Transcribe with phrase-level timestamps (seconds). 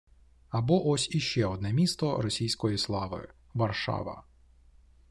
[0.49, 4.23] Або ось іще одне «місто російської слави»– Варшава!